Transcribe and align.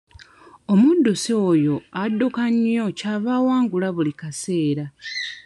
Omuddusi 0.71 1.31
oyo 1.49 1.75
adduka 2.03 2.43
nnyo 2.53 2.85
ky'ava 2.97 3.31
awangula 3.39 3.87
buli 3.95 4.13
kaseera. 4.19 4.85